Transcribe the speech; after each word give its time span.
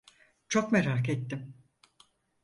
Çok 0.47 0.71
merak 0.71 1.09
ettim. 1.09 1.53